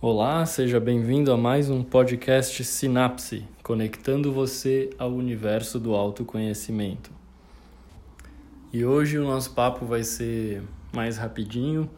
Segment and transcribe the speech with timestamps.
[0.00, 7.10] Olá, seja bem-vindo a mais um podcast Sinapse, conectando você ao universo do autoconhecimento.
[8.72, 10.62] E hoje o nosso papo vai ser
[10.94, 11.90] mais rapidinho,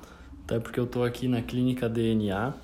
[0.44, 2.54] até porque eu estou aqui na clínica DNA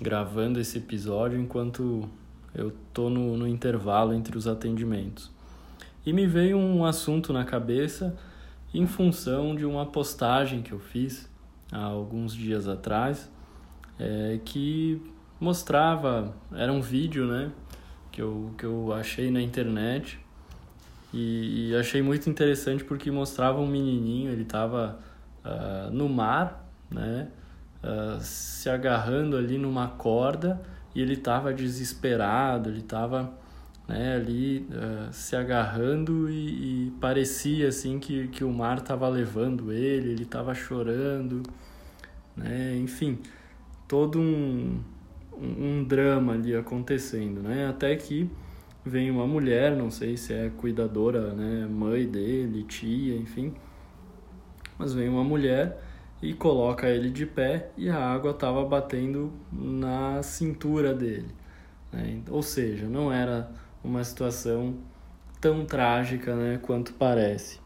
[0.00, 2.08] gravando esse episódio enquanto
[2.52, 5.30] eu estou no, no intervalo entre os atendimentos.
[6.04, 8.18] E me veio um assunto na cabeça
[8.74, 11.30] em função de uma postagem que eu fiz
[11.70, 13.32] há alguns dias atrás
[13.98, 15.00] é, que
[15.40, 17.50] mostrava, era um vídeo, né,
[18.10, 20.18] que eu, que eu achei na internet.
[21.12, 24.98] E, e achei muito interessante porque mostrava um menininho, ele estava
[25.44, 27.28] uh, ah, no mar, né,
[27.84, 30.60] uh, se agarrando ali numa corda
[30.92, 33.32] e ele estava desesperado, ele estava
[33.86, 39.70] né, ali uh, se agarrando e, e, parecia assim que, que o mar estava levando
[39.70, 41.44] ele, ele estava chorando,
[42.36, 43.20] né, enfim
[43.86, 44.80] todo um,
[45.36, 47.68] um drama ali acontecendo, né?
[47.68, 48.30] Até que
[48.84, 53.54] vem uma mulher, não sei se é cuidadora, né, mãe dele, tia, enfim,
[54.78, 55.80] mas vem uma mulher
[56.20, 61.28] e coloca ele de pé e a água estava batendo na cintura dele.
[61.92, 62.20] Né?
[62.30, 63.50] Ou seja, não era
[63.82, 64.76] uma situação
[65.40, 67.60] tão trágica né, quanto parece,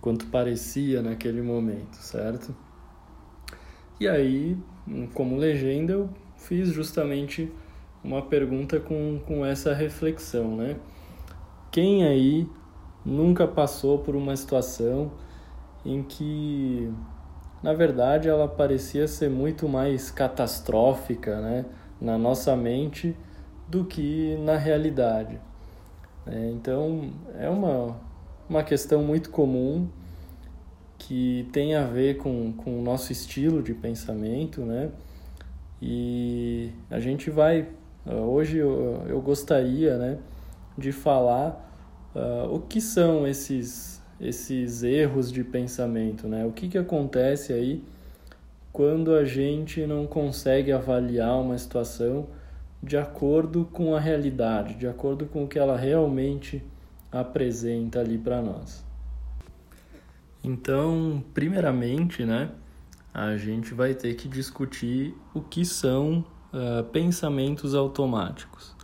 [0.00, 2.54] quanto parecia naquele momento, certo?
[4.00, 4.56] E aí
[5.14, 7.52] como legenda, eu fiz justamente
[8.02, 10.76] uma pergunta com, com essa reflexão, né?
[11.70, 12.48] Quem aí
[13.04, 15.12] nunca passou por uma situação
[15.84, 16.90] em que,
[17.62, 21.66] na verdade, ela parecia ser muito mais catastrófica, né?
[22.00, 23.16] Na nossa mente
[23.66, 25.38] do que na realidade.
[26.26, 27.96] É, então, é uma,
[28.48, 29.88] uma questão muito comum
[30.98, 34.90] que tem a ver com, com o nosso estilo de pensamento, né?
[35.80, 37.68] E a gente vai,
[38.04, 40.18] ah, hoje eu, eu gostaria, né,
[40.76, 41.72] de falar
[42.14, 46.44] uh, o que são esses, esses erros de pensamento, né?
[46.44, 47.82] O que, que acontece aí
[48.72, 52.26] quando a gente não consegue avaliar uma situação
[52.82, 56.62] de acordo com a realidade, de acordo com o que ela realmente
[57.10, 58.87] apresenta ali para nós.
[60.42, 62.50] Então, primeiramente, né,
[63.12, 68.76] a gente vai ter que discutir o que são uh, pensamentos automáticos.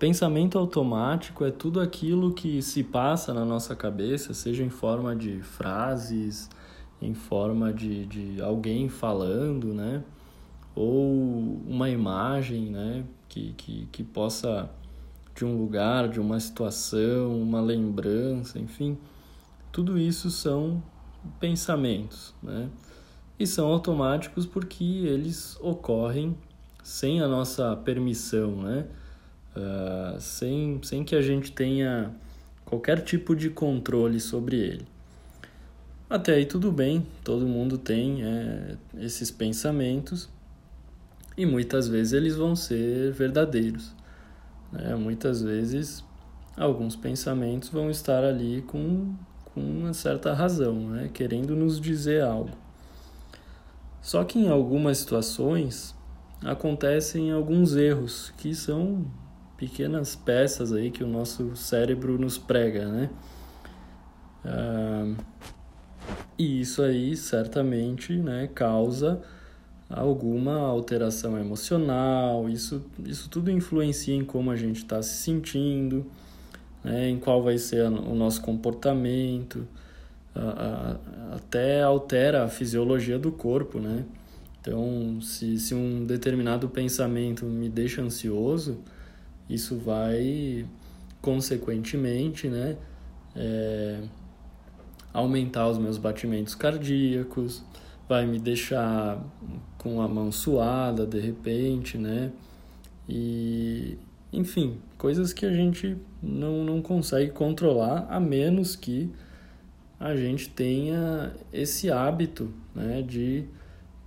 [0.00, 5.40] Pensamento automático é tudo aquilo que se passa na nossa cabeça, seja em forma de
[5.40, 6.50] frases,
[7.00, 10.02] em forma de, de alguém falando, né?
[10.74, 13.04] Ou uma imagem, né?
[13.28, 14.68] Que, que, que possa,
[15.36, 18.98] de um lugar, de uma situação, uma lembrança, enfim
[19.76, 20.82] tudo isso são
[21.38, 22.70] pensamentos, né?
[23.38, 26.34] E são automáticos porque eles ocorrem
[26.82, 28.86] sem a nossa permissão, né?
[29.54, 32.10] Uh, sem, sem que a gente tenha
[32.64, 34.88] qualquer tipo de controle sobre ele.
[36.08, 40.26] Até aí tudo bem, todo mundo tem é, esses pensamentos
[41.36, 43.94] e muitas vezes eles vão ser verdadeiros.
[44.72, 44.94] Né?
[44.94, 46.02] Muitas vezes
[46.56, 49.14] alguns pensamentos vão estar ali com
[49.56, 51.08] com uma certa razão, né?
[51.14, 52.50] querendo nos dizer algo.
[54.02, 55.94] Só que em algumas situações
[56.44, 59.06] acontecem alguns erros que são
[59.56, 63.10] pequenas peças aí que o nosso cérebro nos prega, né?
[64.44, 65.14] Ah,
[66.38, 69.22] e isso aí certamente né, causa
[69.88, 76.04] alguma alteração emocional, isso, isso tudo influencia em como a gente está se sentindo,
[76.86, 79.66] né, em qual vai ser o nosso comportamento,
[81.32, 84.04] até altera a fisiologia do corpo, né?
[84.60, 88.78] Então, se, se um determinado pensamento me deixa ansioso,
[89.48, 90.64] isso vai,
[91.20, 92.76] consequentemente, né,
[93.34, 94.00] é,
[95.12, 97.64] aumentar os meus batimentos cardíacos,
[98.08, 99.20] vai me deixar
[99.78, 102.30] com a mão suada de repente, né?
[103.08, 103.98] E,
[104.32, 109.10] enfim, coisas que a gente não, não consegue controlar a menos que
[109.98, 113.44] a gente tenha esse hábito né, de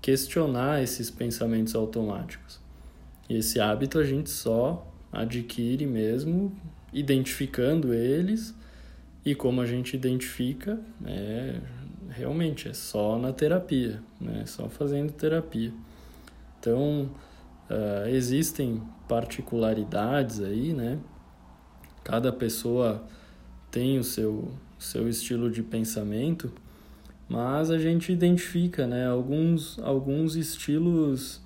[0.02, 2.60] questionar esses pensamentos automáticos.
[3.28, 6.56] E esse hábito a gente só adquire mesmo
[6.94, 8.54] identificando eles
[9.26, 11.60] e como a gente identifica é
[12.10, 14.44] realmente é só na terapia, né?
[14.46, 15.72] Só fazendo terapia.
[16.60, 17.10] Então
[17.70, 21.00] uh, existem particularidades aí, né?
[22.04, 23.04] Cada pessoa
[23.72, 26.52] tem o seu, seu estilo de pensamento,
[27.28, 29.08] mas a gente identifica, né?
[29.08, 31.42] Alguns, alguns estilos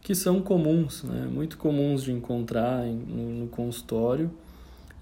[0.00, 1.28] que são comuns, né?
[1.30, 4.30] muito comuns de encontrar no, no consultório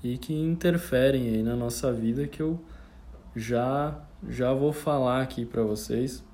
[0.02, 2.60] e que interferem aí na nossa vida que eu
[3.36, 6.24] já já vou falar aqui para vocês,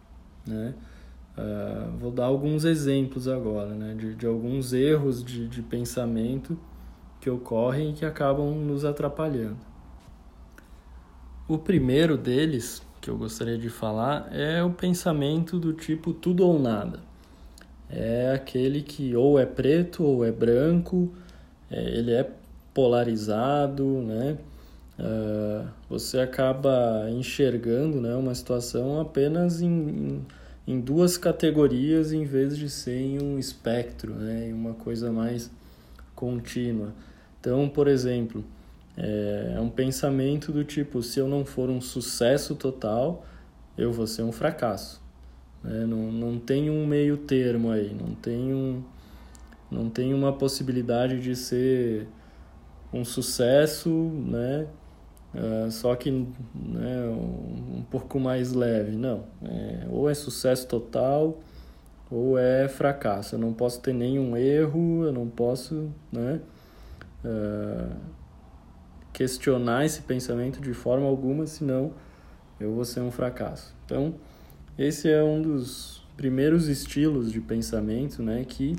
[0.47, 0.75] né?
[1.37, 3.95] Uh, vou dar alguns exemplos agora, né?
[3.95, 6.59] De, de alguns erros de, de pensamento
[7.21, 9.59] que ocorrem e que acabam nos atrapalhando.
[11.49, 16.59] O primeiro deles que eu gostaria de falar é o pensamento do tipo tudo ou
[16.59, 17.01] nada.
[17.91, 21.13] É aquele que ou é preto ou é branco,
[21.71, 22.31] é, ele é
[22.73, 24.39] polarizado, né?
[24.99, 30.27] Uh, você acaba enxergando né, uma situação apenas em, em,
[30.81, 35.51] duas categorias em vez de ser em um espectro, né, em uma coisa mais
[36.15, 36.95] contínua.
[37.41, 38.45] Então, por exemplo,
[38.97, 43.27] é, é um pensamento do tipo: se eu não for um sucesso total,
[43.77, 45.03] eu vou ser um fracasso.
[45.63, 45.85] Né?
[45.87, 48.83] Não, não tem um meio termo aí, não tem, um,
[49.71, 52.07] não tem uma possibilidade de ser
[52.93, 54.67] um sucesso, né?
[55.35, 58.97] Uh, só que né, um, um, pouco mais leve.
[58.97, 61.41] Não, é, ou é sucesso total
[62.11, 63.35] ou é fracasso.
[63.35, 66.41] Eu não posso ter nenhum erro, eu não posso né,
[67.25, 67.97] uh,
[69.13, 71.93] questionar esse pensamento de forma alguma, senão
[72.61, 73.75] eu vou ser um fracasso.
[73.87, 74.15] Então,
[74.79, 78.77] esse é um dos primeiros estilos de pensamento né, que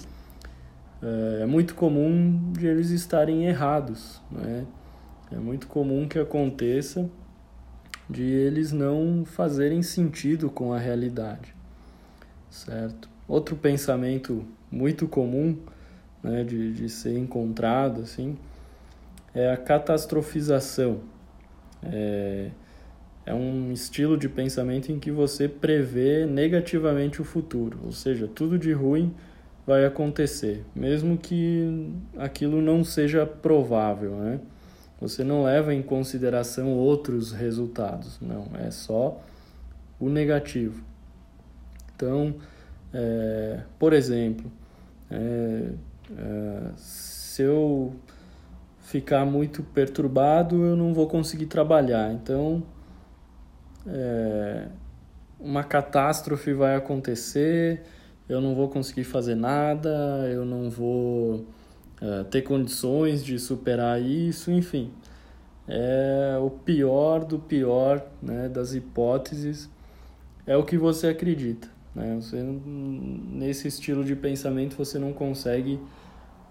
[1.02, 4.22] uh, é muito comum de eles estarem errados.
[4.32, 4.68] Né?
[5.33, 7.09] É muito comum que aconteça
[8.09, 11.56] de eles não fazerem sentido com a realidade,
[12.50, 13.09] certo?
[13.27, 15.57] Outro pensamento muito comum
[16.21, 18.38] né, de, de ser encontrado assim
[19.33, 21.00] é a catastrofização.
[21.81, 22.50] É,
[23.25, 28.59] é um estilo de pensamento em que você prevê negativamente o futuro, ou seja, tudo
[28.59, 29.13] de ruim
[29.65, 34.39] vai acontecer, mesmo que aquilo não seja provável, né?
[35.04, 39.22] Você não leva em consideração outros resultados, não, é só
[40.00, 40.82] o negativo.
[41.94, 42.36] Então,
[42.94, 44.50] é, por exemplo,
[45.12, 45.72] é,
[46.18, 47.94] é, se eu
[48.80, 52.14] ficar muito perturbado, eu não vou conseguir trabalhar.
[52.14, 52.64] Então,
[53.86, 54.68] é,
[55.38, 57.84] uma catástrofe vai acontecer,
[58.30, 59.90] eu não vou conseguir fazer nada,
[60.32, 61.12] eu não vou
[62.04, 64.92] é, ter condições de superar isso, enfim.
[65.66, 69.70] É o pior do pior né, das hipóteses,
[70.46, 71.70] é o que você acredita.
[71.96, 72.18] Né?
[72.20, 75.80] Você, nesse estilo de pensamento você não consegue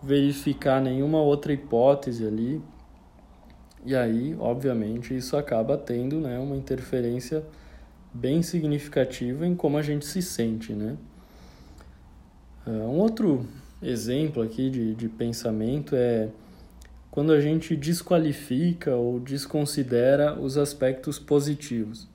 [0.02, 2.62] verificar nenhuma outra hipótese ali.
[3.84, 7.44] E aí, obviamente, isso acaba tendo né, uma interferência
[8.14, 10.72] bem significativa em como a gente se sente.
[10.72, 10.96] Né?
[12.66, 13.46] É, um outro
[13.82, 16.28] exemplo aqui de, de pensamento é
[17.10, 22.08] quando a gente desqualifica ou desconsidera os aspectos positivos.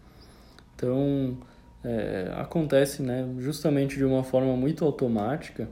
[0.76, 1.38] Então,
[1.84, 5.70] é, acontece né, justamente de uma forma muito automática,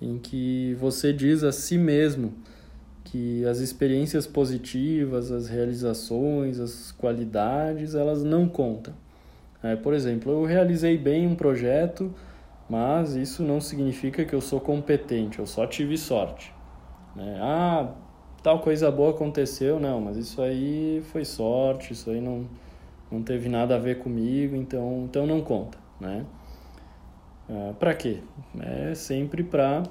[0.00, 2.32] em que você diz a si mesmo
[3.04, 8.94] que as experiências positivas, as realizações, as qualidades, elas não contam.
[9.62, 12.14] É, por exemplo, eu realizei bem um projeto
[12.68, 16.52] mas isso não significa que eu sou competente, eu só tive sorte.
[17.16, 17.38] Né?
[17.40, 17.92] Ah,
[18.42, 22.46] tal coisa boa aconteceu, não, mas isso aí foi sorte, isso aí não,
[23.10, 26.24] não teve nada a ver comigo, então, então não conta, né?
[27.48, 28.22] Ah, para quê?
[28.60, 29.82] É sempre para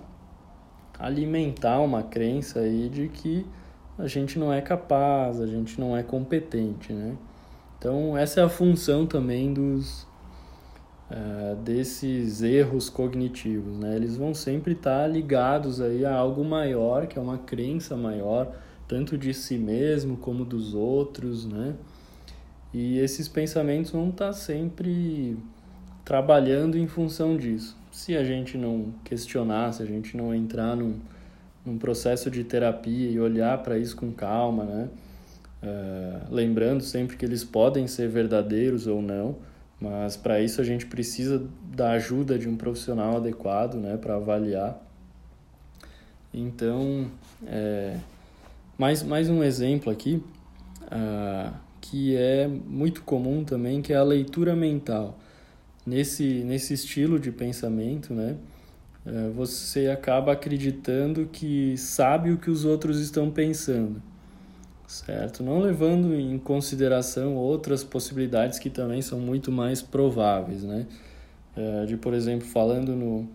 [0.99, 3.45] alimentar uma crença aí de que
[3.97, 7.15] a gente não é capaz, a gente não é competente, né?
[7.77, 10.07] Então essa é a função também dos
[11.11, 13.95] uh, desses erros cognitivos, né?
[13.95, 18.53] Eles vão sempre estar ligados aí a algo maior, que é uma crença maior,
[18.87, 21.75] tanto de si mesmo como dos outros, né?
[22.73, 25.37] E esses pensamentos vão estar sempre
[26.03, 27.77] trabalhando em função disso.
[27.91, 30.99] Se a gente não questionar, se a gente não entrar num,
[31.65, 34.89] num processo de terapia e olhar para isso com calma, né?
[35.63, 39.37] Uh, lembrando sempre que eles podem ser verdadeiros ou não,
[39.79, 44.83] mas para isso a gente precisa da ajuda de um profissional adequado, né, para avaliar.
[46.33, 47.09] Então,
[47.45, 47.97] é,
[48.77, 50.21] mais, mais um exemplo aqui,
[50.83, 55.17] uh, que é muito comum também, que é a leitura mental.
[55.85, 58.35] Nesse, nesse estilo de pensamento, né,
[59.05, 64.01] uh, você acaba acreditando que sabe o que os outros estão pensando
[64.87, 65.43] certo?
[65.43, 70.87] Não levando em consideração outras possibilidades que também são muito mais prováveis, né?
[71.55, 73.27] É, de, por exemplo, falando no,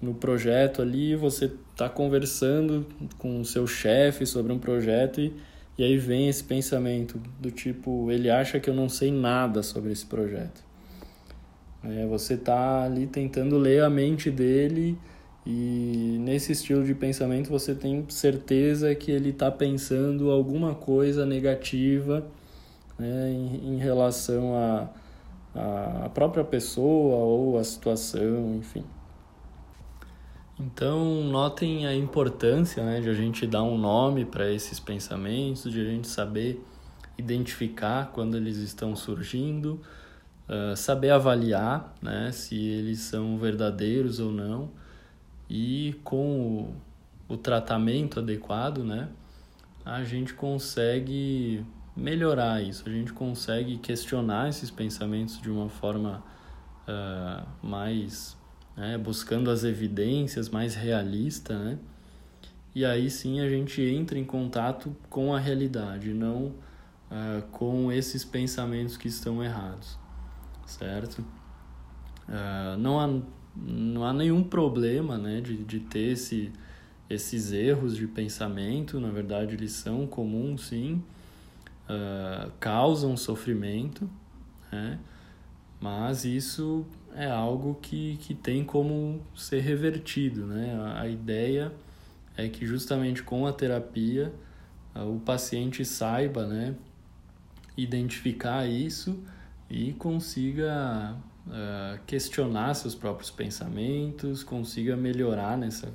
[0.00, 2.86] no projeto ali, você está conversando
[3.18, 5.32] com o seu chefe sobre um projeto e,
[5.76, 9.92] e aí vem esse pensamento do tipo, ele acha que eu não sei nada sobre
[9.92, 10.62] esse projeto.
[11.82, 14.96] É, você está ali tentando ler a mente dele
[15.46, 22.26] e nesse estilo de pensamento você tem certeza que ele está pensando alguma coisa negativa
[22.98, 24.88] né, em, em relação a
[25.54, 28.84] a própria pessoa ou a situação, enfim.
[30.58, 35.80] Então, notem a importância né, de a gente dar um nome para esses pensamentos, de
[35.80, 36.64] a gente saber
[37.16, 39.80] identificar quando eles estão surgindo,
[40.48, 44.70] uh, saber avaliar né, se eles são verdadeiros ou não,
[45.48, 46.74] e com
[47.28, 49.08] o, o tratamento adequado, né,
[49.84, 51.64] a gente consegue
[51.96, 56.24] melhorar isso, a gente consegue questionar esses pensamentos de uma forma
[56.88, 58.36] uh, mais
[58.76, 61.78] né, buscando as evidências, mais realista, né?
[62.74, 68.24] E aí sim a gente entra em contato com a realidade, não uh, com esses
[68.24, 69.96] pensamentos que estão errados,
[70.66, 71.24] certo?
[72.28, 73.22] Uh, não, há,
[73.56, 76.52] não há nenhum problema né, de, de ter esse,
[77.08, 81.02] esses erros de pensamento, na verdade eles são comuns sim,
[81.88, 84.08] uh, causam sofrimento,
[84.72, 84.98] né?
[85.80, 86.84] mas isso
[87.14, 90.46] é algo que, que tem como ser revertido.
[90.46, 90.74] Né?
[90.74, 91.72] A, a ideia
[92.36, 94.32] é que justamente com a terapia
[94.94, 96.74] uh, o paciente saiba né,
[97.76, 99.22] identificar isso
[99.70, 105.92] e consiga uh, questionar seus próprios pensamentos, consiga melhorar nessa,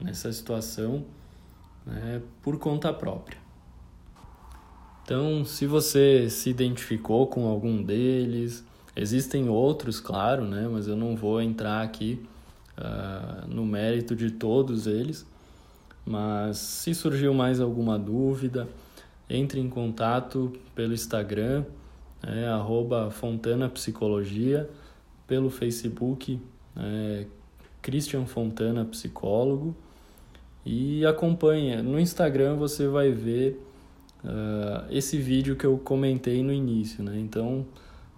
[0.00, 1.04] nessa situação
[1.86, 3.38] né, por conta própria.
[5.04, 10.68] Então, se você se identificou com algum deles, existem outros, claro, né?
[10.70, 12.24] Mas eu não vou entrar aqui
[12.78, 15.26] uh, no mérito de todos eles.
[16.04, 18.68] Mas se surgiu mais alguma dúvida,
[19.28, 21.64] entre em contato pelo Instagram,
[22.26, 24.68] é, arroba Fontana Psicologia,
[25.26, 26.40] pelo Facebook,
[26.76, 27.26] é,
[27.80, 29.74] Christian Fontana Psicólogo,
[30.64, 31.82] e acompanha.
[31.82, 33.60] No Instagram você vai ver
[34.24, 37.18] uh, esse vídeo que eu comentei no início, né?
[37.18, 37.66] Então,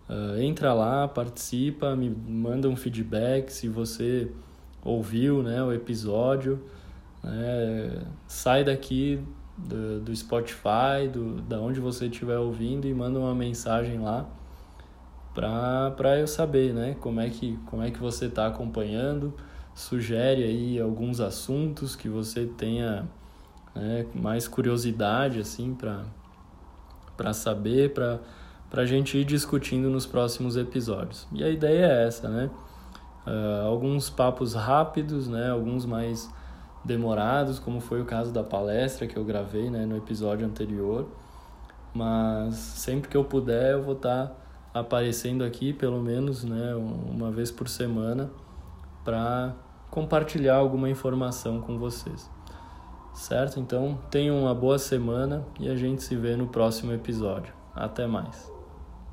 [0.09, 4.31] uh, entra lá, participa, me manda um feedback se você
[4.85, 6.63] ouviu né, o episódio,
[7.23, 8.03] né?
[8.29, 9.19] sai daqui
[9.57, 14.27] do, do Spotify, do, da onde você estiver ouvindo e manda uma mensagem lá
[15.35, 19.35] para eu saber né, como, é que, como é que você está acompanhando,
[19.75, 23.09] sugere aí alguns assuntos que você tenha
[23.75, 25.77] né, mais curiosidade assim
[27.17, 28.21] para saber, para
[28.77, 31.27] a gente ir discutindo nos próximos episódios.
[31.33, 32.51] E a ideia é essa, né?
[33.27, 35.51] Uh, alguns papos rápidos, né?
[35.51, 36.31] Alguns mais
[36.85, 41.09] demorados, como foi o caso da palestra que eu gravei né, no episódio anterior.
[41.95, 47.31] Mas sempre que eu puder, eu vou estar tá aparecendo aqui, pelo menos né, uma
[47.31, 48.31] vez por semana,
[49.05, 49.55] para
[49.91, 52.29] compartilhar alguma informação com vocês
[53.14, 53.61] certo?
[53.61, 57.55] Então, tenham uma boa semana e a gente se vê no próximo episódio.
[57.75, 58.54] Até mais.